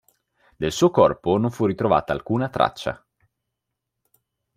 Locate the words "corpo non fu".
0.89-1.67